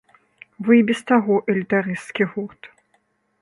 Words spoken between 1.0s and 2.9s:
таго элітарысцскі гурт.